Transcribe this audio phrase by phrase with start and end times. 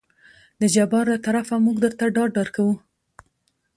[0.61, 2.67] د جبار له طرفه موږ درته ډاډ درکو.